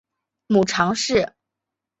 [0.47, 1.35] 母常氏。